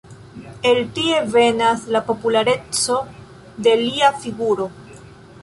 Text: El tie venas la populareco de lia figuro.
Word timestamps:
El 0.69 0.79
tie 0.95 1.19
venas 1.35 1.85
la 1.97 2.01
populareco 2.07 2.97
de 3.69 3.77
lia 3.85 4.11
figuro. 4.27 4.69